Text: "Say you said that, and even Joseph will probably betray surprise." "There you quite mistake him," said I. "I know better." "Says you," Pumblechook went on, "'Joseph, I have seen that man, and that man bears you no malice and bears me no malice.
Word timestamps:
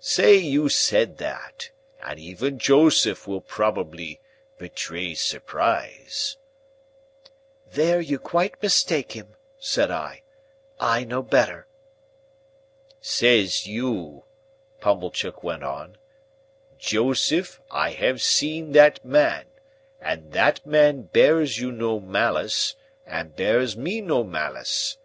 "Say 0.00 0.36
you 0.36 0.68
said 0.68 1.18
that, 1.18 1.70
and 2.00 2.20
even 2.20 2.56
Joseph 2.60 3.26
will 3.26 3.40
probably 3.40 4.20
betray 4.56 5.14
surprise." 5.16 6.36
"There 7.72 8.00
you 8.00 8.20
quite 8.20 8.62
mistake 8.62 9.10
him," 9.10 9.34
said 9.58 9.90
I. 9.90 10.22
"I 10.78 11.02
know 11.02 11.20
better." 11.20 11.66
"Says 13.00 13.66
you," 13.66 14.22
Pumblechook 14.80 15.42
went 15.42 15.64
on, 15.64 15.98
"'Joseph, 16.78 17.60
I 17.72 17.90
have 17.90 18.22
seen 18.22 18.70
that 18.74 19.04
man, 19.04 19.46
and 20.00 20.30
that 20.30 20.64
man 20.64 21.08
bears 21.12 21.58
you 21.58 21.72
no 21.72 21.98
malice 21.98 22.76
and 23.04 23.34
bears 23.34 23.76
me 23.76 24.00
no 24.00 24.22
malice. 24.22 24.96